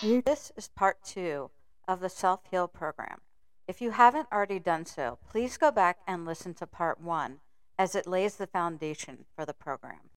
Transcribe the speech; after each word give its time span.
This 0.00 0.52
is 0.56 0.68
part 0.68 1.02
two 1.02 1.50
of 1.88 1.98
the 1.98 2.08
Self 2.08 2.42
Heal 2.48 2.68
program. 2.68 3.20
If 3.66 3.80
you 3.80 3.90
haven't 3.90 4.28
already 4.30 4.60
done 4.60 4.86
so, 4.86 5.18
please 5.28 5.56
go 5.56 5.72
back 5.72 5.98
and 6.06 6.24
listen 6.24 6.54
to 6.54 6.68
part 6.68 7.00
one 7.00 7.40
as 7.76 7.96
it 7.96 8.06
lays 8.06 8.36
the 8.36 8.46
foundation 8.46 9.24
for 9.34 9.44
the 9.44 9.54
program. 9.54 10.10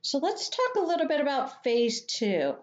So 0.00 0.16
let's 0.16 0.48
talk 0.48 0.76
a 0.76 0.86
little 0.86 1.06
bit 1.06 1.20
about 1.20 1.62
phase 1.62 2.00
two. 2.06 2.54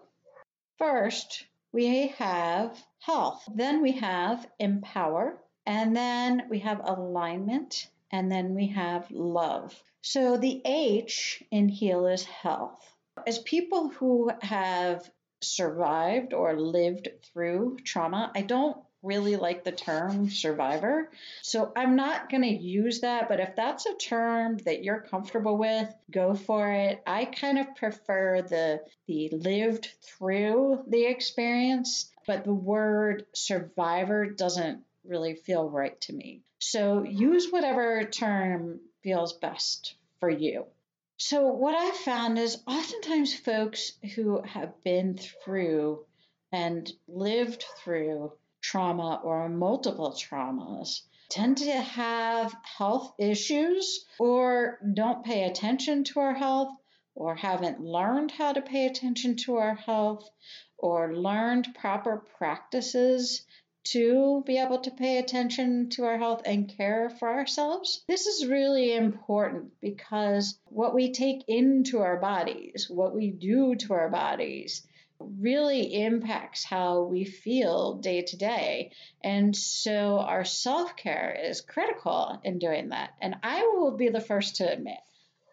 First, 0.76 1.46
we 1.70 2.08
have 2.18 2.76
health, 2.98 3.44
then 3.54 3.80
we 3.80 3.92
have 3.92 4.44
empower, 4.58 5.38
and 5.66 5.94
then 5.94 6.42
we 6.50 6.58
have 6.58 6.80
alignment, 6.84 7.88
and 8.10 8.32
then 8.32 8.52
we 8.56 8.66
have 8.66 9.08
love. 9.12 9.80
So 10.02 10.38
the 10.38 10.60
H 10.64 11.40
in 11.52 11.68
heal 11.68 12.08
is 12.08 12.24
health. 12.24 12.84
As 13.28 13.38
people 13.38 13.90
who 13.90 14.32
have 14.42 15.08
survived 15.44 16.32
or 16.32 16.58
lived 16.58 17.08
through 17.22 17.78
trauma, 17.84 18.32
I 18.34 18.42
don't 18.42 18.76
really 19.04 19.36
like 19.36 19.64
the 19.64 19.72
term 19.72 20.30
survivor. 20.30 21.10
So 21.42 21.70
I'm 21.76 21.94
not 21.94 22.30
going 22.30 22.42
to 22.42 22.48
use 22.48 23.02
that, 23.02 23.28
but 23.28 23.38
if 23.38 23.54
that's 23.54 23.86
a 23.86 23.94
term 23.96 24.56
that 24.64 24.82
you're 24.82 25.00
comfortable 25.00 25.58
with, 25.58 25.94
go 26.10 26.34
for 26.34 26.72
it. 26.72 27.02
I 27.06 27.26
kind 27.26 27.58
of 27.58 27.76
prefer 27.76 28.42
the 28.42 28.80
the 29.06 29.28
lived 29.30 29.90
through 30.02 30.84
the 30.88 31.04
experience, 31.04 32.10
but 32.26 32.44
the 32.44 32.54
word 32.54 33.26
survivor 33.34 34.26
doesn't 34.26 34.82
really 35.04 35.34
feel 35.34 35.68
right 35.68 36.00
to 36.02 36.12
me. 36.14 36.40
So 36.58 37.04
use 37.04 37.50
whatever 37.50 38.04
term 38.04 38.80
feels 39.02 39.34
best 39.34 39.96
for 40.18 40.30
you. 40.30 40.64
So, 41.16 41.46
what 41.46 41.76
I've 41.76 41.96
found 41.96 42.38
is 42.40 42.60
oftentimes 42.66 43.34
folks 43.34 43.92
who 44.16 44.42
have 44.42 44.82
been 44.82 45.16
through 45.16 46.04
and 46.50 46.92
lived 47.06 47.64
through 47.78 48.32
trauma 48.60 49.20
or 49.22 49.48
multiple 49.48 50.12
traumas 50.12 51.02
tend 51.28 51.58
to 51.58 51.72
have 51.72 52.52
health 52.64 53.14
issues 53.18 54.04
or 54.18 54.80
don't 54.92 55.24
pay 55.24 55.44
attention 55.44 56.02
to 56.04 56.20
our 56.20 56.34
health 56.34 56.72
or 57.14 57.36
haven't 57.36 57.80
learned 57.80 58.32
how 58.32 58.52
to 58.52 58.62
pay 58.62 58.86
attention 58.86 59.36
to 59.36 59.56
our 59.56 59.76
health 59.76 60.28
or 60.78 61.14
learned 61.16 61.74
proper 61.76 62.24
practices 62.38 63.46
to 63.84 64.42
be 64.46 64.58
able 64.58 64.80
to 64.80 64.90
pay 64.90 65.18
attention 65.18 65.90
to 65.90 66.04
our 66.04 66.18
health 66.18 66.42
and 66.44 66.74
care 66.76 67.10
for 67.10 67.28
ourselves. 67.28 68.02
This 68.08 68.26
is 68.26 68.46
really 68.46 68.94
important 68.94 69.72
because 69.80 70.58
what 70.64 70.94
we 70.94 71.12
take 71.12 71.44
into 71.48 72.00
our 72.00 72.18
bodies, 72.18 72.88
what 72.88 73.14
we 73.14 73.30
do 73.30 73.74
to 73.76 73.94
our 73.94 74.08
bodies, 74.08 74.86
really 75.20 76.02
impacts 76.02 76.64
how 76.64 77.02
we 77.02 77.24
feel 77.24 77.94
day 77.94 78.22
to 78.22 78.36
day. 78.36 78.92
And 79.22 79.54
so 79.54 80.18
our 80.18 80.44
self 80.44 80.96
care 80.96 81.36
is 81.44 81.60
critical 81.60 82.40
in 82.42 82.58
doing 82.58 82.88
that. 82.88 83.10
And 83.20 83.36
I 83.42 83.62
will 83.74 83.96
be 83.96 84.08
the 84.08 84.20
first 84.20 84.56
to 84.56 84.70
admit, 84.70 84.98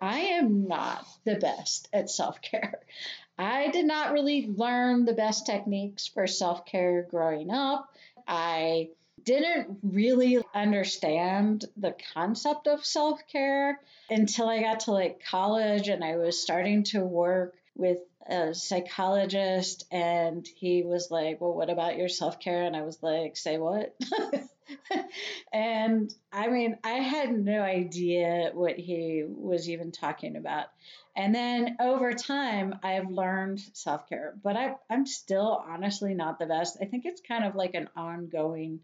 I 0.01 0.19
am 0.19 0.67
not 0.67 1.05
the 1.25 1.35
best 1.35 1.87
at 1.93 2.09
self 2.09 2.41
care. 2.41 2.79
I 3.37 3.69
did 3.69 3.85
not 3.85 4.13
really 4.13 4.47
learn 4.47 5.05
the 5.05 5.13
best 5.13 5.45
techniques 5.45 6.07
for 6.07 6.27
self 6.27 6.65
care 6.65 7.03
growing 7.03 7.49
up. 7.49 7.89
I 8.27 8.89
didn't 9.23 9.79
really 9.83 10.39
understand 10.53 11.65
the 11.77 11.95
concept 12.13 12.67
of 12.67 12.85
self 12.85 13.21
care 13.31 13.79
until 14.09 14.49
I 14.49 14.61
got 14.61 14.81
to 14.81 14.91
like 14.91 15.21
college 15.29 15.87
and 15.89 16.03
I 16.03 16.17
was 16.17 16.41
starting 16.41 16.83
to 16.85 17.01
work 17.01 17.55
with 17.75 17.99
a 18.27 18.53
psychologist 18.53 19.85
and 19.91 20.47
he 20.55 20.83
was 20.83 21.09
like, 21.11 21.41
Well, 21.41 21.53
what 21.53 21.69
about 21.69 21.97
your 21.97 22.09
self 22.09 22.39
care? 22.39 22.63
And 22.63 22.75
I 22.75 22.81
was 22.83 23.01
like, 23.01 23.37
Say 23.37 23.57
what? 23.57 23.95
and 25.53 26.13
I 26.31 26.47
mean, 26.47 26.77
I 26.83 26.93
had 26.93 27.31
no 27.31 27.61
idea 27.61 28.51
what 28.53 28.77
he 28.77 29.23
was 29.27 29.69
even 29.69 29.91
talking 29.91 30.35
about. 30.35 30.65
And 31.15 31.35
then 31.35 31.77
over 31.79 32.13
time, 32.13 32.79
I've 32.83 33.09
learned 33.09 33.61
self 33.73 34.07
care, 34.07 34.33
but 34.41 34.55
I, 34.55 34.75
I'm 34.89 35.05
still 35.05 35.63
honestly 35.67 36.13
not 36.13 36.39
the 36.39 36.45
best. 36.45 36.77
I 36.81 36.85
think 36.85 37.05
it's 37.05 37.21
kind 37.21 37.43
of 37.43 37.55
like 37.55 37.73
an 37.73 37.89
ongoing 37.95 38.79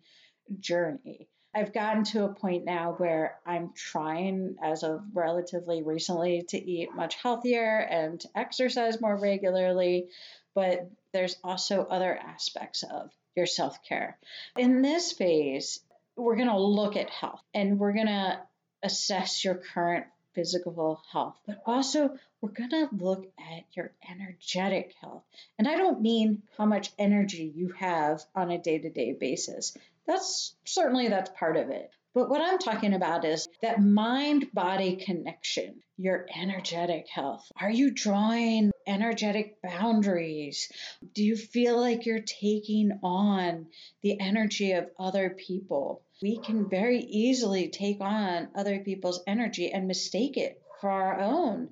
journey. 0.59 1.27
I've 1.55 1.73
gotten 1.73 2.03
to 2.05 2.25
a 2.25 2.33
point 2.33 2.65
now 2.65 2.93
where 2.97 3.39
I'm 3.45 3.71
trying, 3.73 4.57
as 4.61 4.83
of 4.83 5.01
relatively 5.13 5.81
recently, 5.81 6.43
to 6.49 6.57
eat 6.57 6.93
much 6.93 7.15
healthier 7.15 7.79
and 7.79 8.19
to 8.19 8.29
exercise 8.35 9.01
more 9.01 9.15
regularly. 9.15 10.09
But 10.53 10.89
there's 11.13 11.37
also 11.43 11.83
other 11.83 12.15
aspects 12.15 12.83
of 12.83 13.09
your 13.35 13.45
self 13.45 13.81
care. 13.83 14.17
In 14.57 14.81
this 14.81 15.13
phase, 15.13 15.79
we're 16.15 16.35
going 16.35 16.49
to 16.49 16.59
look 16.59 16.95
at 16.95 17.09
health 17.09 17.41
and 17.53 17.79
we're 17.79 17.93
going 17.93 18.07
to 18.07 18.39
assess 18.83 19.43
your 19.45 19.55
current 19.55 20.05
physical 20.37 21.01
health, 21.11 21.35
but 21.47 21.63
also 21.65 22.15
we're 22.41 22.51
going 22.51 22.69
to 22.69 22.87
look 22.91 23.25
at 23.39 23.63
your 23.73 23.91
energetic 24.07 24.93
health. 25.01 25.23
And 25.57 25.67
I 25.67 25.75
don't 25.75 25.99
mean 25.99 26.43
how 26.59 26.67
much 26.67 26.91
energy 26.99 27.51
you 27.55 27.69
have 27.79 28.23
on 28.35 28.51
a 28.51 28.59
day 28.59 28.77
to 28.77 28.89
day 28.91 29.13
basis. 29.13 29.75
That's 30.05 30.53
certainly 30.63 31.07
that's 31.07 31.31
part 31.35 31.57
of 31.57 31.71
it. 31.71 31.89
But 32.13 32.29
what 32.29 32.41
I'm 32.41 32.59
talking 32.59 32.93
about 32.93 33.25
is 33.25 33.49
that 33.63 33.81
mind 33.81 34.53
body 34.53 34.97
connection, 34.97 35.81
your 35.97 36.27
energetic 36.33 37.07
health. 37.09 37.51
Are 37.59 37.69
you 37.69 37.91
drawing 37.91 38.71
energetic 38.85 39.61
boundaries? 39.61 40.71
Do 41.13 41.23
you 41.23 41.35
feel 41.35 41.79
like 41.79 42.05
you're 42.05 42.19
taking 42.21 42.99
on 43.03 43.67
the 44.03 44.19
energy 44.19 44.73
of 44.73 44.89
other 44.99 45.31
people? 45.31 46.03
We 46.21 46.37
can 46.37 46.69
very 46.69 46.99
easily 46.99 47.69
take 47.69 47.99
on 47.99 48.49
other 48.55 48.79
people's 48.79 49.21
energy 49.27 49.71
and 49.71 49.87
mistake 49.87 50.37
it 50.37 50.61
for 50.79 50.89
our 50.89 51.19
own 51.19 51.69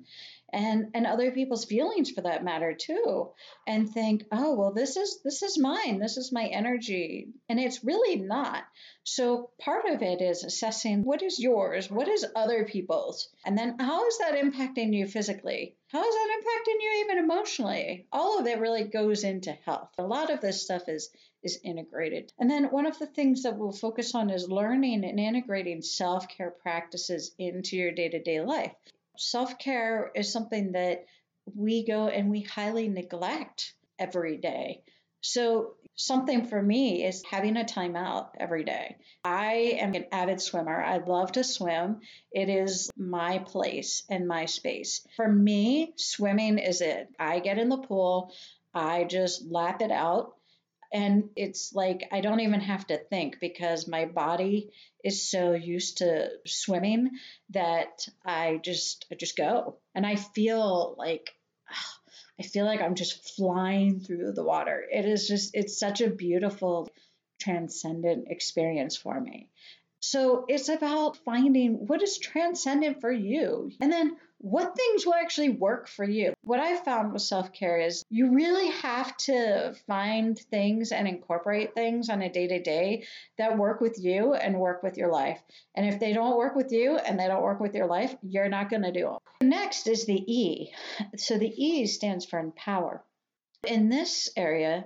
and 0.52 0.90
and 0.94 1.06
other 1.06 1.32
people's 1.32 1.64
feelings 1.64 2.10
for 2.10 2.20
that 2.22 2.44
matter 2.44 2.72
too 2.72 3.30
and 3.66 3.90
think 3.90 4.24
oh 4.30 4.54
well 4.54 4.72
this 4.72 4.96
is 4.96 5.20
this 5.24 5.42
is 5.42 5.58
mine 5.58 5.98
this 5.98 6.16
is 6.16 6.32
my 6.32 6.44
energy 6.44 7.28
and 7.48 7.58
it's 7.58 7.84
really 7.84 8.16
not 8.16 8.64
so 9.02 9.50
part 9.60 9.86
of 9.86 10.02
it 10.02 10.20
is 10.20 10.44
assessing 10.44 11.04
what 11.04 11.22
is 11.22 11.40
yours 11.40 11.90
what 11.90 12.08
is 12.08 12.24
other 12.36 12.64
people's 12.64 13.28
and 13.44 13.58
then 13.58 13.76
how 13.78 14.06
is 14.06 14.15
that 14.18 14.34
impacting 14.34 14.94
you 14.94 15.06
physically 15.06 15.76
how 15.88 16.02
is 16.02 16.14
that 16.14 16.38
impacting 16.40 16.80
you 16.80 17.04
even 17.04 17.18
emotionally 17.18 18.06
all 18.12 18.38
of 18.38 18.46
it 18.46 18.58
really 18.58 18.84
goes 18.84 19.24
into 19.24 19.52
health 19.52 19.90
a 19.98 20.02
lot 20.02 20.30
of 20.30 20.40
this 20.40 20.62
stuff 20.62 20.88
is 20.88 21.10
is 21.46 21.60
integrated. 21.62 22.32
And 22.38 22.50
then 22.50 22.64
one 22.64 22.86
of 22.86 22.98
the 22.98 23.06
things 23.06 23.44
that 23.44 23.56
we'll 23.56 23.72
focus 23.72 24.14
on 24.14 24.30
is 24.30 24.48
learning 24.50 25.04
and 25.04 25.18
integrating 25.18 25.80
self 25.80 26.28
care 26.28 26.50
practices 26.50 27.34
into 27.38 27.76
your 27.76 27.92
day 27.92 28.08
to 28.08 28.22
day 28.22 28.40
life 28.40 28.74
self 29.16 29.58
care 29.58 30.10
is 30.14 30.30
something 30.30 30.72
that 30.72 31.06
we 31.54 31.86
go 31.86 32.08
and 32.08 32.28
we 32.28 32.40
highly 32.40 32.88
neglect 32.88 33.74
every 33.98 34.36
day. 34.36 34.82
So, 35.20 35.75
something 35.96 36.44
for 36.44 36.60
me 36.60 37.04
is 37.04 37.24
having 37.24 37.56
a 37.56 37.64
timeout 37.64 38.28
every 38.38 38.64
day. 38.64 38.96
I 39.24 39.78
am 39.80 39.94
an 39.94 40.04
avid 40.12 40.40
swimmer. 40.40 40.80
I 40.80 40.98
love 40.98 41.32
to 41.32 41.44
swim. 41.44 42.00
It 42.30 42.48
is 42.48 42.90
my 42.96 43.38
place 43.38 44.04
and 44.08 44.28
my 44.28 44.44
space. 44.44 45.06
For 45.16 45.26
me, 45.26 45.94
swimming 45.96 46.58
is 46.58 46.82
it. 46.82 47.08
I 47.18 47.40
get 47.40 47.58
in 47.58 47.70
the 47.70 47.78
pool, 47.78 48.32
I 48.74 49.04
just 49.04 49.50
lap 49.50 49.80
it 49.80 49.90
out. 49.90 50.34
And 50.92 51.30
it's 51.34 51.74
like 51.74 52.08
I 52.12 52.20
don't 52.20 52.40
even 52.40 52.60
have 52.60 52.86
to 52.86 52.96
think 52.96 53.40
because 53.40 53.88
my 53.88 54.04
body 54.04 54.70
is 55.02 55.28
so 55.28 55.52
used 55.52 55.98
to 55.98 56.30
swimming 56.46 57.10
that 57.50 58.06
I 58.24 58.60
just 58.62 59.06
I 59.10 59.16
just 59.16 59.36
go 59.36 59.78
and 59.94 60.06
I 60.06 60.16
feel 60.16 60.94
like 60.96 61.30
I 62.38 62.42
feel 62.42 62.66
like 62.66 62.80
I'm 62.80 62.94
just 62.94 63.36
flying 63.36 64.00
through 64.00 64.32
the 64.32 64.44
water. 64.44 64.84
It 64.90 65.04
is 65.04 65.26
just 65.26 65.54
it's 65.54 65.78
such 65.78 66.00
a 66.00 66.10
beautiful 66.10 66.88
transcendent 67.40 68.28
experience 68.28 68.96
for 68.96 69.18
me. 69.20 69.48
So 70.00 70.44
it's 70.48 70.68
about 70.68 71.16
finding 71.24 71.86
what 71.86 72.02
is 72.02 72.18
transcendent 72.18 73.00
for 73.00 73.10
you. 73.10 73.72
And 73.80 73.90
then 73.90 74.16
what 74.38 74.76
things 74.76 75.06
will 75.06 75.14
actually 75.14 75.48
work 75.48 75.88
for 75.88 76.04
you. 76.04 76.34
What 76.42 76.60
I 76.60 76.76
found 76.76 77.12
with 77.12 77.22
self 77.22 77.52
care 77.52 77.78
is 77.80 78.04
you 78.10 78.34
really 78.34 78.68
have 78.68 79.16
to 79.18 79.74
find 79.86 80.38
things 80.38 80.92
and 80.92 81.08
incorporate 81.08 81.74
things 81.74 82.10
on 82.10 82.22
a 82.22 82.30
day 82.30 82.46
to 82.46 82.62
day 82.62 83.06
that 83.38 83.56
work 83.56 83.80
with 83.80 83.98
you 83.98 84.34
and 84.34 84.58
work 84.58 84.82
with 84.82 84.98
your 84.98 85.10
life. 85.10 85.40
And 85.74 85.86
if 85.86 85.98
they 85.98 86.12
don't 86.12 86.36
work 86.36 86.54
with 86.54 86.70
you 86.70 86.96
and 86.96 87.18
they 87.18 87.26
don't 87.26 87.42
work 87.42 87.60
with 87.60 87.74
your 87.74 87.86
life, 87.86 88.14
you're 88.22 88.48
not 88.48 88.70
going 88.70 88.82
to 88.82 88.92
do 88.92 89.04
them. 89.04 89.48
Next 89.48 89.86
is 89.86 90.06
the 90.06 90.22
E. 90.32 90.72
So 91.16 91.38
the 91.38 91.52
E 91.56 91.86
stands 91.86 92.26
for 92.26 92.38
empower. 92.38 93.02
In 93.66 93.88
this 93.88 94.30
area, 94.36 94.84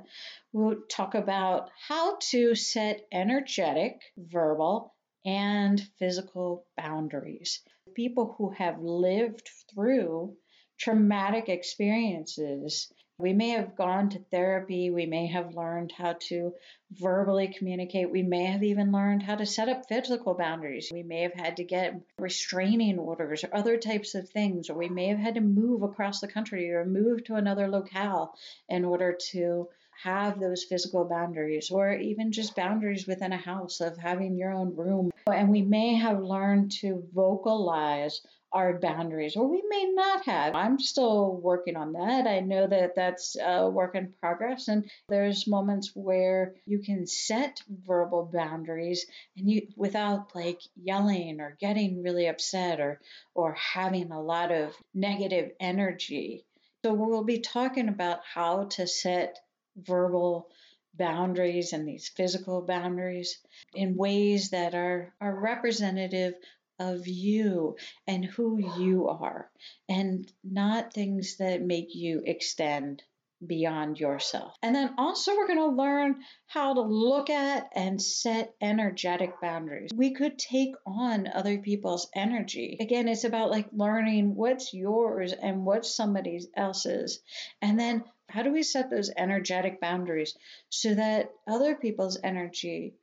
we'll 0.52 0.82
talk 0.88 1.14
about 1.14 1.70
how 1.88 2.17
to 2.31 2.55
set 2.55 3.06
energetic, 3.12 4.00
verbal, 4.17 4.94
and 5.25 5.82
physical 5.99 6.64
boundaries 6.79 7.61
people 7.94 8.34
who 8.38 8.50
have 8.50 8.81
lived 8.81 9.48
through 9.72 10.37
traumatic 10.78 11.48
experiences, 11.48 12.92
We 13.20 13.34
may 13.34 13.50
have 13.50 13.76
gone 13.76 14.08
to 14.10 14.19
therapy. 14.31 14.90
We 14.90 15.04
may 15.04 15.26
have 15.26 15.54
learned 15.54 15.92
how 15.92 16.14
to 16.28 16.54
verbally 16.90 17.48
communicate. 17.48 18.10
We 18.10 18.22
may 18.22 18.44
have 18.46 18.62
even 18.62 18.92
learned 18.92 19.22
how 19.22 19.34
to 19.37 19.44
set 19.44 19.69
up 19.69 19.87
physical 19.88 20.32
boundaries. 20.34 20.88
We 20.90 21.02
may 21.02 21.20
have 21.22 21.34
had 21.34 21.58
to 21.58 21.64
get 21.64 22.00
restraining 22.19 22.98
orders 22.98 23.44
or 23.44 23.54
other 23.54 23.76
types 23.76 24.14
of 24.14 24.31
things, 24.31 24.70
or 24.70 24.78
we 24.78 24.88
may 24.88 25.08
have 25.08 25.19
had 25.19 25.34
to 25.34 25.42
move 25.42 25.82
across 25.82 26.20
the 26.20 26.28
country 26.28 26.70
or 26.72 26.87
move 26.87 27.25
to 27.25 27.34
another 27.34 27.69
locale 27.69 28.32
in 28.70 28.87
order 28.87 29.19
to 29.32 29.69
have 30.02 30.41
those 30.41 30.64
physical 30.64 31.05
boundaries 31.05 31.70
or 31.70 31.93
even 31.93 32.32
just 32.32 32.56
boundaries 32.56 33.06
within 33.06 33.32
a 33.32 33.37
house 33.37 33.81
of 33.81 33.97
having 33.97 34.37
your 34.37 34.52
own 34.52 34.75
room. 34.76 35.11
And 35.26 35.50
we 35.50 35.62
may 35.62 35.94
have 35.94 36.23
learned 36.23 36.73
to 36.81 37.02
vocalize 37.12 38.20
our 38.52 38.79
boundaries, 38.79 39.37
or 39.37 39.49
we 39.49 39.62
may 39.69 39.93
not 39.94 40.25
have. 40.25 40.55
I'm 40.55 40.81
still 40.81 41.37
working 41.37 41.76
on 41.76 41.93
that. 41.93 42.26
I 42.26 42.41
know 42.41 42.67
that 42.67 42.97
that's 42.97 43.37
a 43.37 43.69
work 43.69 43.94
in 43.94 44.12
progress, 44.20 44.67
and 44.69 44.91
there's 45.08 45.47
moments 45.47 45.93
where 45.94 46.55
you 46.67 46.81
can 46.81 47.06
set 47.06 47.61
verbal 47.87 48.29
boundaries 48.32 49.06
and 49.37 49.49
you 49.49 49.69
without 49.76 50.35
like 50.35 50.61
yelling 50.75 51.41
or 51.41 51.56
getting 51.61 52.02
really 52.02 52.26
upset 52.26 52.81
or 52.81 53.00
or 53.35 53.55
having 53.55 54.11
a 54.11 54.20
lot 54.20 54.50
of 54.50 54.75
negative 54.94 55.52
energy. 55.61 56.44
So 56.85 56.94
we'll 56.94 57.25
be 57.25 57.41
talking 57.41 57.88
about 57.88 58.20
how 58.25 58.64
to 58.64 58.87
set 58.87 59.38
verbal 59.86 60.48
boundaries 60.94 61.72
and 61.72 61.86
these 61.86 62.08
physical 62.08 62.62
boundaries 62.62 63.38
in 63.74 63.96
ways 63.96 64.50
that 64.50 64.74
are, 64.74 65.14
are 65.20 65.40
representative 65.40 66.34
of 66.78 67.06
you 67.06 67.76
and 68.06 68.24
who 68.24 68.58
you 68.78 69.08
are, 69.08 69.50
and 69.88 70.30
not 70.42 70.92
things 70.94 71.36
that 71.36 71.60
make 71.62 71.94
you 71.94 72.22
extend 72.24 73.02
beyond 73.46 73.98
yourself. 73.98 74.54
And 74.62 74.74
then 74.74 74.94
also, 74.98 75.36
we're 75.36 75.46
going 75.46 75.58
to 75.58 75.76
learn 75.76 76.16
how 76.46 76.74
to 76.74 76.80
look 76.80 77.30
at 77.30 77.70
and 77.74 78.00
set 78.00 78.54
energetic 78.60 79.40
boundaries. 79.40 79.90
We 79.94 80.12
could 80.12 80.38
take 80.38 80.74
on 80.86 81.26
other 81.26 81.58
people's 81.58 82.08
energy. 82.14 82.76
Again, 82.80 83.08
it's 83.08 83.24
about 83.24 83.50
like 83.50 83.68
learning 83.72 84.34
what's 84.34 84.74
yours 84.74 85.32
and 85.32 85.64
what's 85.64 85.94
somebody 85.94 86.40
else's. 86.56 87.20
And 87.62 87.80
then, 87.80 88.04
how 88.30 88.42
do 88.42 88.52
we 88.52 88.62
set 88.62 88.90
those 88.90 89.10
energetic 89.16 89.80
boundaries 89.80 90.36
so 90.68 90.94
that 90.94 91.32
other 91.46 91.74
people's 91.74 92.18
energy 92.22 92.94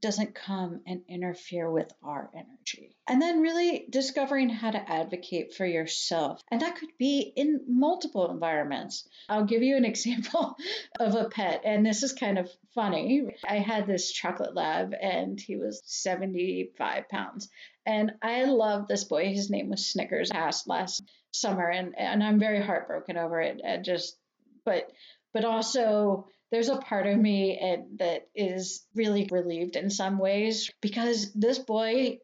doesn't 0.00 0.34
come 0.34 0.80
and 0.86 1.02
interfere 1.08 1.70
with 1.70 1.92
our 2.02 2.30
energy. 2.34 2.96
And 3.06 3.20
then 3.20 3.40
really 3.40 3.86
discovering 3.90 4.48
how 4.48 4.70
to 4.70 4.90
advocate 4.90 5.54
for 5.54 5.66
yourself. 5.66 6.42
And 6.50 6.60
that 6.60 6.76
could 6.76 6.90
be 6.98 7.32
in 7.36 7.60
multiple 7.68 8.30
environments. 8.30 9.06
I'll 9.28 9.44
give 9.44 9.62
you 9.62 9.76
an 9.76 9.84
example 9.90 10.56
of 10.98 11.14
a 11.14 11.28
pet, 11.28 11.62
and 11.64 11.84
this 11.84 12.02
is 12.02 12.12
kind 12.12 12.38
of 12.38 12.50
funny. 12.74 13.26
I 13.46 13.58
had 13.58 13.86
this 13.86 14.10
chocolate 14.10 14.54
lab, 14.54 14.94
and 15.00 15.40
he 15.40 15.56
was 15.56 15.82
75 15.84 17.08
pounds. 17.08 17.48
And 17.86 18.12
I 18.22 18.44
love 18.44 18.88
this 18.88 19.04
boy. 19.04 19.32
His 19.32 19.50
name 19.50 19.68
was 19.68 19.86
Snickers, 19.86 20.30
passed 20.30 20.68
last 20.68 21.02
summer, 21.32 21.68
and, 21.68 21.94
and 21.98 22.22
I'm 22.22 22.38
very 22.38 22.62
heartbroken 22.62 23.16
over 23.16 23.40
it. 23.40 23.60
And 23.62 23.84
just, 23.84 24.16
but, 24.70 24.92
but 25.34 25.44
also, 25.44 26.28
there's 26.52 26.68
a 26.68 26.76
part 26.76 27.08
of 27.08 27.18
me 27.18 27.58
that 27.98 28.28
is 28.36 28.86
really 28.94 29.26
relieved 29.30 29.74
in 29.74 29.90
some 29.90 30.18
ways 30.18 30.70
because 30.80 31.32
this 31.32 31.58
boy, 31.58 32.18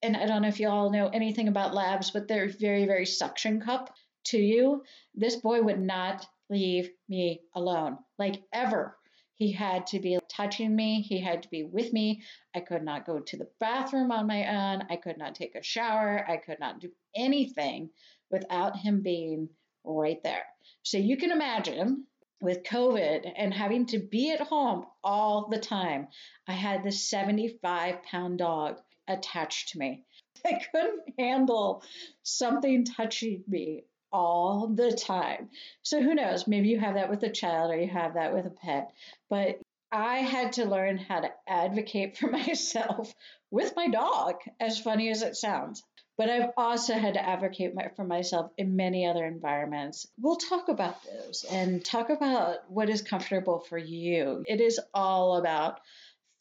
and 0.00 0.16
I 0.16 0.26
don't 0.26 0.42
know 0.42 0.48
if 0.48 0.60
you 0.60 0.68
all 0.68 0.90
know 0.90 1.08
anything 1.08 1.48
about 1.48 1.74
labs, 1.74 2.12
but 2.12 2.28
they're 2.28 2.48
very, 2.48 2.86
very 2.86 3.04
suction 3.04 3.60
cup 3.60 3.92
to 4.26 4.38
you. 4.38 4.84
This 5.14 5.36
boy 5.36 5.60
would 5.60 5.80
not 5.80 6.24
leave 6.48 6.88
me 7.08 7.40
alone, 7.54 7.98
like 8.16 8.42
ever. 8.52 8.96
He 9.34 9.50
had 9.50 9.88
to 9.88 9.98
be 9.98 10.18
touching 10.28 10.74
me. 10.74 11.00
He 11.00 11.20
had 11.20 11.42
to 11.42 11.48
be 11.48 11.64
with 11.64 11.92
me. 11.92 12.22
I 12.54 12.60
could 12.60 12.84
not 12.84 13.06
go 13.06 13.18
to 13.18 13.36
the 13.36 13.48
bathroom 13.58 14.12
on 14.12 14.26
my 14.28 14.46
own. 14.46 14.86
I 14.88 14.96
could 14.96 15.18
not 15.18 15.34
take 15.34 15.56
a 15.56 15.62
shower. 15.62 16.24
I 16.28 16.36
could 16.36 16.60
not 16.60 16.80
do 16.80 16.90
anything 17.16 17.90
without 18.30 18.76
him 18.76 19.02
being 19.02 19.48
right 19.88 20.22
there. 20.22 20.44
So 20.82 20.98
you 20.98 21.16
can 21.16 21.32
imagine 21.32 22.04
with 22.40 22.62
COVID 22.62 23.32
and 23.36 23.52
having 23.52 23.86
to 23.86 23.98
be 23.98 24.30
at 24.30 24.40
home 24.40 24.86
all 25.02 25.48
the 25.48 25.58
time, 25.58 26.08
I 26.46 26.52
had 26.52 26.84
this 26.84 27.08
75 27.08 28.02
pound 28.02 28.38
dog 28.38 28.78
attached 29.08 29.70
to 29.70 29.78
me. 29.78 30.04
I 30.46 30.60
couldn't 30.70 31.14
handle 31.18 31.82
something 32.22 32.84
touching 32.84 33.42
me 33.48 33.84
all 34.12 34.68
the 34.68 34.92
time. 34.92 35.50
So 35.82 36.00
who 36.00 36.14
knows? 36.14 36.46
Maybe 36.46 36.68
you 36.68 36.78
have 36.78 36.94
that 36.94 37.10
with 37.10 37.22
a 37.22 37.30
child 37.30 37.70
or 37.70 37.76
you 37.76 37.88
have 37.88 38.14
that 38.14 38.32
with 38.32 38.46
a 38.46 38.50
pet. 38.50 38.92
But 39.28 39.60
I 39.90 40.18
had 40.18 40.54
to 40.54 40.64
learn 40.64 40.98
how 40.98 41.20
to 41.20 41.32
advocate 41.46 42.16
for 42.18 42.28
myself 42.28 43.14
with 43.50 43.74
my 43.76 43.88
dog, 43.88 44.36
as 44.60 44.78
funny 44.78 45.10
as 45.10 45.22
it 45.22 45.36
sounds. 45.36 45.82
But 46.18 46.28
I've 46.28 46.50
also 46.56 46.94
had 46.94 47.14
to 47.14 47.24
advocate 47.26 47.76
my, 47.76 47.90
for 47.94 48.04
myself 48.04 48.50
in 48.58 48.74
many 48.74 49.06
other 49.06 49.24
environments. 49.24 50.08
We'll 50.20 50.36
talk 50.36 50.68
about 50.68 50.96
those 51.04 51.44
and 51.48 51.84
talk 51.84 52.10
about 52.10 52.68
what 52.68 52.90
is 52.90 53.02
comfortable 53.02 53.60
for 53.60 53.78
you. 53.78 54.42
It 54.46 54.60
is 54.60 54.80
all 54.92 55.36
about 55.36 55.78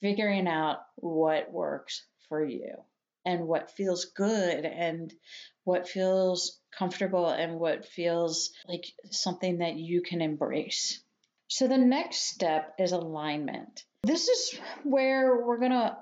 figuring 0.01 0.47
out 0.47 0.79
what 0.95 1.51
works 1.51 2.03
for 2.27 2.43
you 2.43 2.73
and 3.23 3.47
what 3.47 3.69
feels 3.69 4.05
good 4.05 4.65
and 4.65 5.13
what 5.63 5.87
feels 5.87 6.59
comfortable 6.71 7.27
and 7.27 7.59
what 7.59 7.85
feels 7.85 8.51
like 8.67 8.85
something 9.11 9.59
that 9.59 9.75
you 9.75 10.01
can 10.01 10.21
embrace. 10.21 11.01
So 11.49 11.67
the 11.67 11.77
next 11.77 12.29
step 12.29 12.73
is 12.79 12.93
alignment. 12.93 13.83
This 14.03 14.27
is 14.27 14.59
where 14.83 15.45
we're 15.45 15.59
going 15.59 15.71
to 15.71 15.97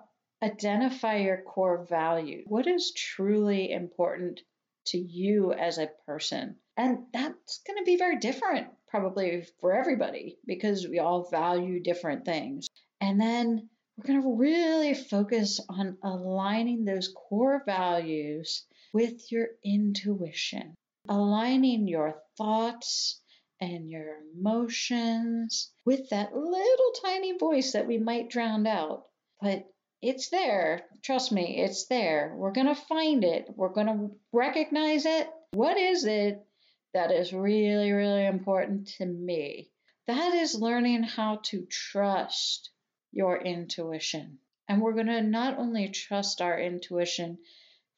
identify 0.46 1.18
your 1.18 1.42
core 1.42 1.86
value. 1.90 2.44
What 2.46 2.68
is 2.68 2.94
truly 2.96 3.72
important 3.72 4.42
to 4.88 4.98
you 4.98 5.52
as 5.52 5.80
a 5.80 5.90
person? 6.06 6.58
And 6.78 7.06
that's 7.12 7.62
going 7.66 7.78
to 7.78 7.86
be 7.86 7.98
very 7.98 8.18
different 8.18 8.68
probably 8.88 9.46
for 9.60 9.74
everybody 9.74 10.38
because 10.46 10.88
we 10.88 11.00
all 11.00 11.30
value 11.30 11.82
different 11.82 12.26
things. 12.26 12.68
And 13.02 13.20
then 13.20 13.70
we're 13.98 14.08
going 14.08 14.22
to 14.22 14.36
really 14.36 14.94
focus 14.94 15.60
on 15.68 15.98
aligning 16.04 16.86
those 16.86 17.14
core 17.14 17.64
values 17.66 18.66
with 18.94 19.32
your 19.32 19.48
intuition, 19.64 20.76
aligning 21.10 21.88
your 21.88 22.22
thoughts 22.38 23.22
and 23.60 23.90
your 23.90 24.18
emotions 24.38 25.72
with 25.86 26.10
that 26.10 26.36
little 26.36 26.92
tiny 27.04 27.38
voice 27.38 27.72
that 27.72 27.88
we 27.88 27.98
might 27.98 28.30
drown 28.30 28.68
out. 28.68 29.06
But 29.42 29.66
it's 30.08 30.30
there. 30.30 30.84
Trust 31.02 31.32
me, 31.32 31.58
it's 31.58 31.86
there. 31.86 32.34
We're 32.38 32.52
going 32.52 32.68
to 32.68 32.76
find 32.76 33.24
it. 33.24 33.48
We're 33.56 33.74
going 33.74 33.88
to 33.88 34.12
recognize 34.32 35.06
it. 35.06 35.28
What 35.54 35.78
is 35.78 36.06
it 36.06 36.46
that 36.94 37.12
is 37.12 37.34
really, 37.34 37.92
really 37.92 38.26
important 38.26 38.88
to 38.98 39.06
me? 39.06 39.70
That 40.08 40.36
is 40.36 40.54
learning 40.54 41.04
how 41.04 41.40
to 41.46 41.66
trust 41.66 42.70
your 43.12 43.42
intuition. 43.42 44.38
And 44.70 44.82
we're 44.82 44.94
going 44.94 45.08
to 45.08 45.22
not 45.22 45.58
only 45.58 45.90
trust 45.90 46.42
our 46.42 46.60
intuition 46.60 47.40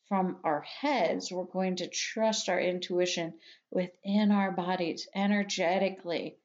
from 0.08 0.38
our 0.46 0.62
heads, 0.62 1.30
we're 1.32 1.44
going 1.44 1.78
to 1.78 1.90
trust 1.90 2.48
our 2.48 2.60
intuition 2.60 3.34
within 3.70 4.32
our 4.32 4.52
bodies 4.52 5.08
energetically. 5.14 6.38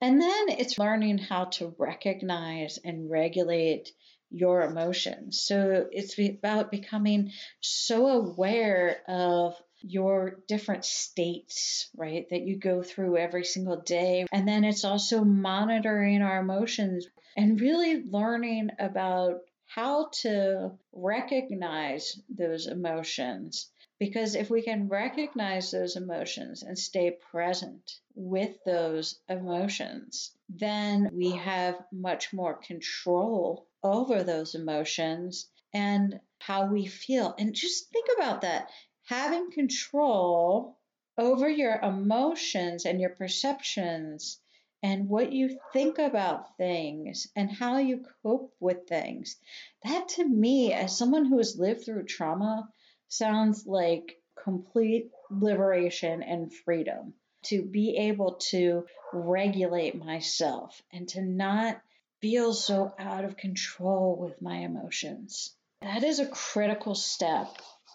And 0.00 0.20
then 0.20 0.48
it's 0.48 0.78
learning 0.78 1.18
how 1.18 1.44
to 1.44 1.74
recognize 1.78 2.78
and 2.82 3.10
regulate 3.10 3.92
your 4.32 4.62
emotions. 4.62 5.40
So 5.40 5.86
it's 5.90 6.18
about 6.18 6.70
becoming 6.70 7.32
so 7.60 8.08
aware 8.08 9.02
of 9.08 9.54
your 9.82 10.40
different 10.48 10.84
states, 10.84 11.90
right, 11.96 12.26
that 12.30 12.42
you 12.42 12.58
go 12.58 12.82
through 12.82 13.16
every 13.16 13.44
single 13.44 13.80
day. 13.80 14.26
And 14.32 14.46
then 14.46 14.64
it's 14.64 14.84
also 14.84 15.24
monitoring 15.24 16.22
our 16.22 16.40
emotions 16.40 17.06
and 17.36 17.60
really 17.60 18.04
learning 18.04 18.70
about 18.78 19.40
how 19.66 20.08
to 20.20 20.72
recognize 20.92 22.20
those 22.28 22.66
emotions. 22.66 23.70
Because 23.98 24.34
if 24.34 24.50
we 24.50 24.62
can 24.62 24.88
recognize 24.88 25.70
those 25.70 25.96
emotions 25.96 26.62
and 26.62 26.78
stay 26.78 27.16
present 27.30 27.98
with 28.14 28.56
those 28.66 29.20
emotions, 29.28 30.32
then 30.48 31.08
we 31.12 31.30
have 31.30 31.76
much 31.92 32.32
more 32.32 32.54
control 32.54 33.66
over 33.82 34.22
those 34.22 34.54
emotions 34.54 35.48
and 35.72 36.20
how 36.38 36.66
we 36.66 36.86
feel. 36.86 37.34
And 37.38 37.54
just 37.54 37.90
think 37.90 38.06
about 38.16 38.42
that 38.42 38.70
having 39.06 39.50
control 39.50 40.78
over 41.18 41.48
your 41.48 41.76
emotions 41.80 42.84
and 42.86 43.00
your 43.00 43.10
perceptions 43.10 44.38
and 44.82 45.08
what 45.08 45.32
you 45.32 45.58
think 45.72 45.98
about 45.98 46.56
things 46.56 47.28
and 47.36 47.50
how 47.50 47.78
you 47.78 48.04
cope 48.22 48.54
with 48.60 48.86
things. 48.88 49.36
That 49.84 50.08
to 50.10 50.24
me, 50.28 50.72
as 50.72 50.96
someone 50.96 51.24
who 51.26 51.38
has 51.38 51.58
lived 51.58 51.84
through 51.84 52.04
trauma, 52.04 52.68
sounds 53.08 53.66
like 53.66 54.20
complete 54.42 55.10
liberation 55.30 56.22
and 56.22 56.52
freedom. 56.52 57.14
to 57.44 57.62
be 57.62 57.96
able 57.96 58.34
to 58.34 58.86
regulate 59.12 59.96
myself 59.96 60.80
and 60.92 61.08
to 61.08 61.20
not 61.22 61.80
feel 62.22 62.54
so 62.54 62.94
out 62.98 63.24
of 63.24 63.36
control 63.36 64.16
with 64.18 64.40
my 64.40 64.58
emotions. 64.58 65.54
That 65.82 66.04
is 66.04 66.20
a 66.20 66.28
critical 66.28 66.94
step 66.94 67.48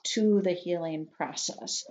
to 0.04 0.42
the 0.42 0.52
healing 0.52 1.08
process. 1.18 1.86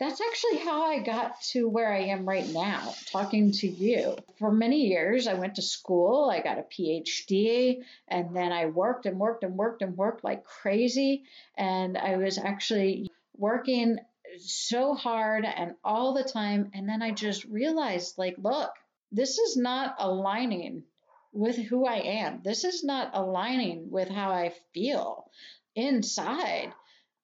That's 0.00 0.20
actually 0.20 0.64
how 0.64 0.82
I 0.90 0.98
got 1.00 1.40
to 1.52 1.68
where 1.68 1.92
I 1.92 2.06
am 2.06 2.26
right 2.26 2.48
now, 2.48 2.94
talking 3.12 3.52
to 3.52 3.68
you. 3.68 4.16
For 4.38 4.50
many 4.50 4.86
years, 4.86 5.28
I 5.28 5.34
went 5.34 5.56
to 5.56 5.62
school, 5.62 6.30
I 6.30 6.42
got 6.42 6.58
a 6.58 6.62
PhD, 6.62 7.82
and 8.08 8.34
then 8.34 8.50
I 8.50 8.66
worked 8.66 9.06
and 9.06 9.20
worked 9.20 9.44
and 9.44 9.54
worked 9.54 9.82
and 9.82 9.96
worked 9.96 10.24
like 10.24 10.42
crazy. 10.44 11.24
And 11.56 11.96
I 11.96 12.16
was 12.16 12.38
actually 12.38 13.08
working 13.36 13.98
so 14.38 14.94
hard 14.94 15.44
and 15.44 15.74
all 15.84 16.14
the 16.14 16.24
time. 16.24 16.70
And 16.74 16.88
then 16.88 17.02
I 17.02 17.12
just 17.12 17.44
realized, 17.44 18.18
like, 18.18 18.36
look, 18.38 18.70
this 19.12 19.38
is 19.38 19.56
not 19.56 19.94
aligning 19.98 20.82
with 21.34 21.56
who 21.56 21.84
I 21.84 21.96
am. 21.96 22.42
This 22.44 22.62
is 22.62 22.84
not 22.84 23.10
aligning 23.12 23.90
with 23.90 24.08
how 24.08 24.30
I 24.30 24.54
feel 24.72 25.28
inside. 25.74 26.72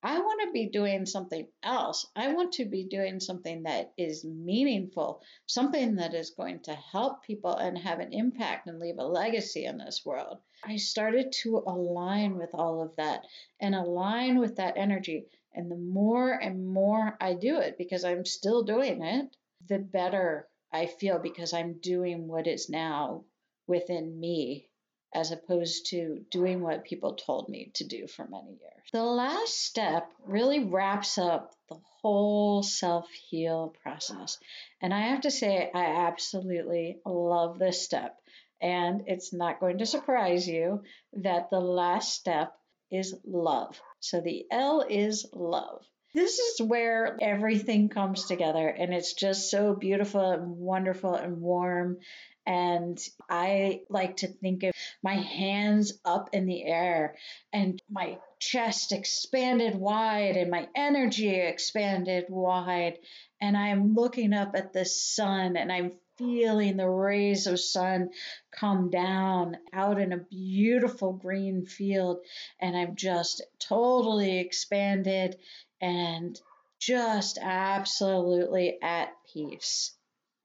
I 0.02 0.18
want 0.18 0.40
to 0.40 0.52
be 0.52 0.66
doing 0.66 1.06
something 1.06 1.46
else. 1.62 2.06
I 2.16 2.32
want 2.32 2.54
to 2.54 2.64
be 2.64 2.84
doing 2.84 3.20
something 3.20 3.62
that 3.62 3.92
is 3.96 4.24
meaningful, 4.24 5.22
something 5.46 5.94
that 5.96 6.14
is 6.14 6.30
going 6.30 6.60
to 6.60 6.74
help 6.74 7.22
people 7.22 7.54
and 7.54 7.78
have 7.78 8.00
an 8.00 8.12
impact 8.12 8.66
and 8.66 8.80
leave 8.80 8.98
a 8.98 9.04
legacy 9.04 9.64
in 9.64 9.78
this 9.78 10.04
world. 10.04 10.38
I 10.64 10.76
started 10.76 11.30
to 11.42 11.58
align 11.58 12.36
with 12.36 12.50
all 12.52 12.82
of 12.82 12.96
that 12.96 13.26
and 13.60 13.74
align 13.74 14.38
with 14.40 14.56
that 14.56 14.76
energy. 14.76 15.26
And 15.54 15.70
the 15.70 15.76
more 15.76 16.32
and 16.32 16.66
more 16.66 17.16
I 17.20 17.34
do 17.34 17.60
it, 17.60 17.78
because 17.78 18.04
I'm 18.04 18.24
still 18.24 18.62
doing 18.64 19.04
it, 19.04 19.36
the 19.68 19.78
better 19.78 20.48
I 20.72 20.86
feel 20.86 21.18
because 21.18 21.52
I'm 21.52 21.74
doing 21.74 22.26
what 22.26 22.46
is 22.46 22.68
now 22.68 23.24
within 23.70 24.18
me 24.20 24.68
as 25.14 25.32
opposed 25.32 25.86
to 25.86 26.24
doing 26.30 26.60
what 26.60 26.84
people 26.84 27.14
told 27.14 27.48
me 27.48 27.70
to 27.74 27.84
do 27.84 28.06
for 28.06 28.26
many 28.28 28.50
years. 28.50 28.84
The 28.92 29.02
last 29.02 29.56
step 29.58 30.10
really 30.26 30.64
wraps 30.64 31.18
up 31.18 31.54
the 31.68 31.78
whole 32.00 32.62
self 32.62 33.08
heal 33.10 33.74
process. 33.82 34.38
And 34.80 34.92
I 34.92 35.00
have 35.08 35.22
to 35.22 35.30
say, 35.30 35.70
I 35.72 36.06
absolutely 36.06 36.98
love 37.04 37.58
this 37.58 37.82
step. 37.82 38.16
And 38.60 39.04
it's 39.06 39.32
not 39.32 39.60
going 39.60 39.78
to 39.78 39.86
surprise 39.86 40.46
you 40.46 40.82
that 41.14 41.50
the 41.50 41.60
last 41.60 42.12
step 42.12 42.52
is 42.90 43.14
love. 43.24 43.80
So 44.00 44.20
the 44.20 44.46
L 44.50 44.84
is 44.88 45.26
love. 45.32 45.82
This 46.12 46.38
is 46.38 46.62
where 46.62 47.16
everything 47.20 47.88
comes 47.88 48.24
together 48.26 48.68
and 48.68 48.92
it's 48.92 49.14
just 49.14 49.50
so 49.50 49.74
beautiful 49.74 50.30
and 50.30 50.58
wonderful 50.58 51.14
and 51.14 51.40
warm 51.40 51.98
and 52.46 52.98
I 53.28 53.82
like 53.88 54.18
to 54.18 54.26
think 54.26 54.64
of 54.64 54.72
my 55.02 55.14
hands 55.14 55.92
up 56.04 56.30
in 56.32 56.46
the 56.46 56.64
air 56.64 57.14
and 57.52 57.80
my 57.88 58.18
chest 58.40 58.92
expanded 58.92 59.76
wide 59.76 60.36
and 60.36 60.50
my 60.50 60.66
energy 60.74 61.34
expanded 61.34 62.24
wide. 62.28 62.98
And 63.40 63.56
I'm 63.56 63.94
looking 63.94 64.32
up 64.32 64.56
at 64.56 64.72
the 64.72 64.84
sun 64.84 65.56
and 65.56 65.70
I'm 65.70 65.92
feeling 66.16 66.76
the 66.76 66.88
rays 66.88 67.46
of 67.46 67.60
sun 67.60 68.10
come 68.50 68.90
down 68.90 69.56
out 69.72 70.00
in 70.00 70.12
a 70.12 70.18
beautiful 70.18 71.12
green 71.12 71.66
field. 71.66 72.18
And 72.58 72.76
I'm 72.76 72.96
just 72.96 73.42
totally 73.58 74.38
expanded 74.38 75.36
and 75.80 76.40
just 76.78 77.38
absolutely 77.40 78.78
at 78.82 79.12
peace. 79.32 79.92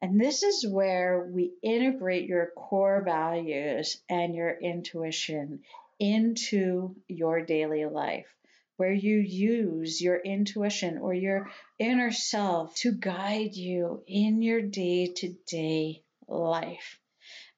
And 0.02 0.20
this 0.20 0.44
is 0.44 0.68
where 0.68 1.28
we 1.32 1.54
integrate 1.64 2.28
your 2.28 2.52
core 2.56 3.02
values 3.04 4.02
and 4.10 4.36
your 4.36 4.52
intuition 4.52 5.62
into 6.00 6.96
your 7.08 7.42
daily 7.42 7.86
life, 7.86 8.28
where 8.78 8.94
you 8.94 9.18
use 9.18 10.02
your 10.02 10.18
intuition 10.18 10.98
or 10.98 11.14
your 11.14 11.50
inner 11.80 12.12
self 12.12 12.76
to 12.76 12.92
guide 12.92 13.56
you 13.56 14.04
in 14.06 14.42
your 14.42 14.62
day 14.62 15.08
to 15.08 15.36
day 15.48 16.04
life. 16.28 17.00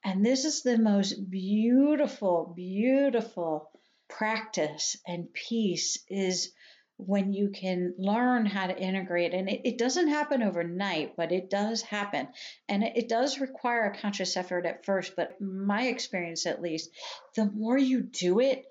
And 0.03 0.25
this 0.25 0.46
is 0.46 0.62
the 0.62 0.77
most 0.77 1.29
beautiful, 1.29 2.53
beautiful 2.55 3.72
practice 4.07 4.96
and 5.05 5.34
peace 5.34 5.98
is 6.07 6.53
when 6.98 7.32
you 7.32 7.50
can 7.50 7.94
learn 7.98 8.46
how 8.46 8.68
to 8.68 8.77
integrate 8.77 9.34
and 9.34 9.48
it, 9.48 9.62
it, 9.63 9.77
doesn't 9.77 10.08
happen 10.08 10.42
overnight 10.42 11.16
but 11.16 11.32
it 11.32 11.50
does 11.50 11.82
happen. 11.84 12.27
And 12.68 12.84
it, 12.84 12.94
it 12.96 13.10
does 13.10 13.39
require 13.39 13.86
a 13.86 13.98
conscious 13.98 14.36
effort 14.36 14.66
at 14.66 14.84
first 14.86 15.16
but 15.16 15.39
my 15.39 15.84
experience 15.84 16.46
at 16.46 16.62
least 16.62 16.89
the 17.36 17.46
more 17.46 17.77
you 17.77 18.01
do 18.01 18.39
it 18.39 18.66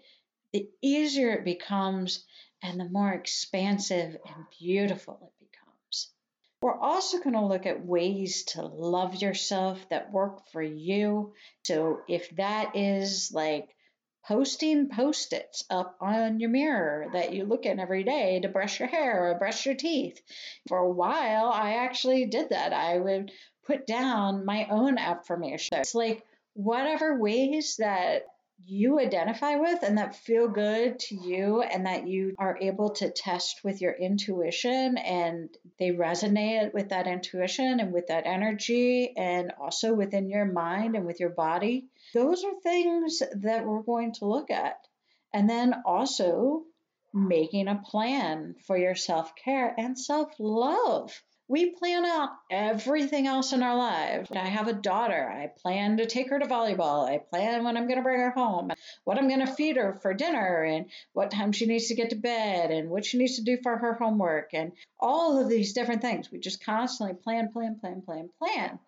the 0.52 0.68
easier 0.82 1.30
it 1.30 1.44
becomes 1.44 2.24
and 2.62 2.80
the 2.80 2.88
more 2.88 3.12
expansive 3.12 4.16
and 4.26 4.44
beautiful 4.58 5.18
it 5.22 5.50
becomes. 5.50 6.10
We're 6.62 6.78
also 6.78 7.18
going 7.18 7.34
to 7.34 7.44
look 7.44 7.66
at 7.66 7.84
ways 7.84 8.44
to 8.54 8.62
love 8.62 9.16
yourself 9.16 9.86
that 9.90 10.10
work 10.10 10.48
for 10.50 10.62
you. 10.62 11.34
So 11.64 12.00
if 12.08 12.34
that 12.36 12.74
is 12.74 13.30
like 13.32 13.75
posting 14.26 14.88
post 14.88 15.32
its 15.32 15.64
up 15.70 15.96
on 16.00 16.40
your 16.40 16.50
mirror 16.50 17.06
that 17.12 17.32
you 17.32 17.44
look 17.44 17.64
in 17.64 17.78
every 17.78 18.02
day 18.02 18.40
to 18.40 18.48
brush 18.48 18.80
your 18.80 18.88
hair 18.88 19.30
or 19.30 19.38
brush 19.38 19.66
your 19.66 19.74
teeth. 19.74 20.20
For 20.68 20.78
a 20.78 20.90
while, 20.90 21.50
I 21.52 21.84
actually 21.84 22.26
did 22.26 22.50
that. 22.50 22.72
I 22.72 22.98
would 22.98 23.30
put 23.66 23.86
down 23.86 24.44
my 24.44 24.66
own 24.70 24.98
affirmation. 24.98 25.78
It's 25.78 25.94
like 25.94 26.24
whatever 26.54 27.18
ways 27.20 27.76
that 27.78 28.26
you 28.64 28.98
identify 28.98 29.56
with 29.56 29.82
and 29.82 29.98
that 29.98 30.16
feel 30.16 30.48
good 30.48 30.98
to 30.98 31.14
you 31.14 31.62
and 31.62 31.86
that 31.86 32.08
you 32.08 32.34
are 32.38 32.58
able 32.60 32.90
to 32.90 33.10
test 33.10 33.62
with 33.62 33.80
your 33.80 33.92
intuition 33.92 34.96
and 34.96 35.50
they 35.78 35.90
resonate 35.90 36.72
with 36.72 36.88
that 36.88 37.06
intuition 37.06 37.80
and 37.80 37.92
with 37.92 38.06
that 38.06 38.26
energy 38.26 39.12
and 39.16 39.52
also 39.60 39.92
within 39.92 40.30
your 40.30 40.46
mind 40.46 40.96
and 40.96 41.06
with 41.06 41.20
your 41.20 41.30
body. 41.30 41.84
Those 42.16 42.44
are 42.44 42.60
things 42.62 43.22
that 43.42 43.66
we're 43.66 43.82
going 43.82 44.14
to 44.14 44.24
look 44.24 44.50
at. 44.50 44.78
And 45.34 45.50
then 45.50 45.82
also 45.84 46.62
making 47.12 47.68
a 47.68 47.82
plan 47.84 48.54
for 48.66 48.78
your 48.78 48.94
self 48.94 49.34
care 49.36 49.74
and 49.76 49.98
self 49.98 50.32
love. 50.38 51.12
We 51.46 51.72
plan 51.72 52.06
out 52.06 52.30
everything 52.50 53.26
else 53.26 53.52
in 53.52 53.62
our 53.62 53.76
lives. 53.76 54.30
I 54.34 54.46
have 54.46 54.66
a 54.66 54.72
daughter. 54.72 55.30
I 55.30 55.48
plan 55.60 55.98
to 55.98 56.06
take 56.06 56.30
her 56.30 56.38
to 56.38 56.46
volleyball. 56.46 57.06
I 57.06 57.18
plan 57.18 57.64
when 57.64 57.76
I'm 57.76 57.86
going 57.86 57.98
to 57.98 58.02
bring 58.02 58.20
her 58.20 58.30
home, 58.30 58.72
what 59.04 59.18
I'm 59.18 59.28
going 59.28 59.44
to 59.44 59.52
feed 59.52 59.76
her 59.76 59.92
for 60.00 60.14
dinner, 60.14 60.64
and 60.64 60.86
what 61.12 61.30
time 61.30 61.52
she 61.52 61.66
needs 61.66 61.88
to 61.88 61.94
get 61.94 62.10
to 62.10 62.16
bed, 62.16 62.70
and 62.70 62.88
what 62.88 63.04
she 63.04 63.18
needs 63.18 63.36
to 63.36 63.44
do 63.44 63.58
for 63.62 63.76
her 63.76 63.92
homework, 63.92 64.54
and 64.54 64.72
all 64.98 65.38
of 65.38 65.50
these 65.50 65.74
different 65.74 66.00
things. 66.00 66.32
We 66.32 66.38
just 66.38 66.64
constantly 66.64 67.14
plan, 67.14 67.52
plan, 67.52 67.78
plan, 67.78 68.00
plan, 68.00 68.30
plan. 68.38 68.78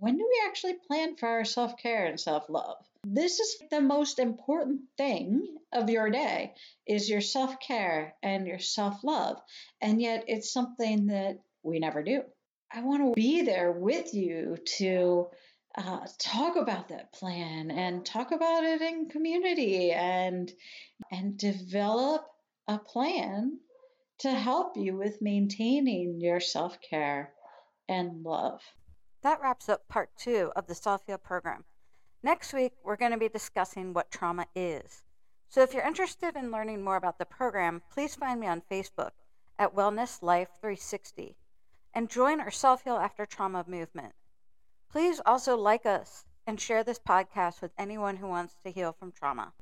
When 0.00 0.16
do 0.16 0.26
we 0.26 0.42
actually 0.48 0.76
plan 0.88 1.16
for 1.16 1.28
our 1.28 1.44
self 1.44 1.76
care 1.76 2.06
and 2.06 2.18
self 2.18 2.48
love? 2.48 2.78
This 3.04 3.38
is 3.38 3.62
the 3.70 3.82
most 3.82 4.18
important 4.18 4.80
thing 4.96 5.58
of 5.72 5.90
your 5.90 6.10
day 6.10 6.54
is 6.86 7.08
your 7.08 7.20
self-care 7.20 8.14
and 8.22 8.46
your 8.46 8.58
self-love. 8.58 9.40
And 9.80 10.00
yet 10.00 10.24
it's 10.26 10.52
something 10.52 11.06
that 11.06 11.38
we 11.62 11.78
never 11.78 12.02
do. 12.02 12.22
I 12.72 12.82
want 12.82 13.02
to 13.02 13.12
be 13.14 13.42
there 13.42 13.72
with 13.72 14.14
you 14.14 14.56
to 14.78 15.28
uh, 15.76 16.06
talk 16.18 16.56
about 16.56 16.88
that 16.88 17.12
plan 17.12 17.70
and 17.70 18.04
talk 18.04 18.32
about 18.32 18.64
it 18.64 18.80
in 18.80 19.08
community 19.08 19.92
and 19.92 20.50
and 21.10 21.36
develop 21.36 22.26
a 22.68 22.78
plan 22.78 23.58
to 24.20 24.30
help 24.30 24.76
you 24.76 24.96
with 24.96 25.22
maintaining 25.22 26.20
your 26.20 26.40
self-care 26.40 27.32
and 27.88 28.22
love. 28.22 28.62
That 29.22 29.40
wraps 29.42 29.68
up 29.68 29.86
part 29.88 30.10
two 30.16 30.50
of 30.56 30.66
the 30.66 31.00
Heal 31.06 31.18
program. 31.18 31.64
Next 32.22 32.52
week, 32.52 32.72
we're 32.82 32.96
going 32.96 33.12
to 33.12 33.18
be 33.18 33.28
discussing 33.28 33.92
what 33.92 34.10
trauma 34.10 34.46
is. 34.54 35.04
So 35.48 35.62
if 35.62 35.74
you're 35.74 35.86
interested 35.86 36.36
in 36.36 36.50
learning 36.50 36.82
more 36.82 36.96
about 36.96 37.18
the 37.18 37.26
program, 37.26 37.82
please 37.92 38.14
find 38.14 38.40
me 38.40 38.46
on 38.46 38.62
Facebook 38.70 39.10
at 39.58 39.74
Wellness 39.74 40.22
Life 40.22 40.48
360 40.60 41.36
and 41.92 42.08
join 42.08 42.40
our 42.40 42.50
Self 42.50 42.84
Heal 42.84 42.96
After 42.96 43.26
Trauma 43.26 43.64
movement. 43.66 44.14
Please 44.90 45.20
also 45.26 45.56
like 45.56 45.84
us 45.84 46.24
and 46.46 46.60
share 46.60 46.82
this 46.82 46.98
podcast 46.98 47.60
with 47.60 47.72
anyone 47.78 48.16
who 48.16 48.26
wants 48.26 48.54
to 48.64 48.70
heal 48.70 48.92
from 48.98 49.12
trauma. 49.12 49.52